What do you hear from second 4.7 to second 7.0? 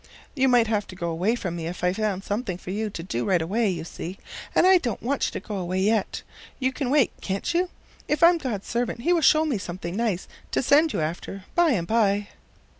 don't want you to go away yet. You can